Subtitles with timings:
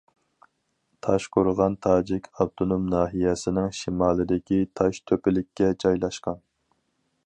[1.07, 6.47] تاشقورغان تاجىك ئاپتونوم ناھىيەسىنىڭ شىمالىدىكى تاش تۆپىلىككە جايلاشقان.